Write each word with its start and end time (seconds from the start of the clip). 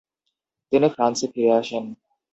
তিনি 0.71 0.87
ফ্রান্সে 0.95 1.25
ফিরে 1.33 1.51
আসেন। 1.59 1.83